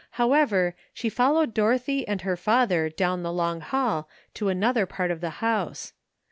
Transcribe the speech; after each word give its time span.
How 0.17 0.33
ever, 0.33 0.73
she 0.95 1.09
followed 1.09 1.53
Dorothy 1.53 2.07
and 2.07 2.21
her 2.21 2.35
father 2.35 2.89
down 2.89 3.21
the 3.21 3.31
long 3.31 3.61
hall 3.61 4.09
to 4.33 4.49
another 4.49 4.87
part 4.87 5.11
of 5.11 5.21
the 5.21 5.29
house. 5.45 5.93